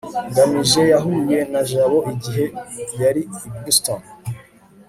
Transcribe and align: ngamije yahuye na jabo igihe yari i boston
ngamije 0.29 0.81
yahuye 0.91 1.39
na 1.51 1.61
jabo 1.69 1.99
igihe 2.13 2.45
yari 3.01 3.21
i 3.25 3.27
boston 3.63 4.01